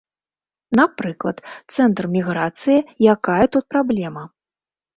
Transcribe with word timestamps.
Напрыклад, 0.79 1.37
цэнтр 1.75 2.03
міграцыі, 2.17 2.81
якая 3.17 3.39
тут 3.57 3.65
праблема? 3.77 4.29